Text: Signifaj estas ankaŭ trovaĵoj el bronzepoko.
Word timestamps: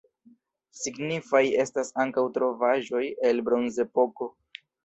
Signifaj 0.77 1.41
estas 1.65 1.93
ankaŭ 2.05 2.25
trovaĵoj 2.39 3.05
el 3.31 3.47
bronzepoko. 3.51 4.33